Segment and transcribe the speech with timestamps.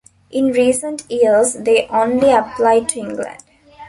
[0.31, 3.43] In recent years they only applied to England.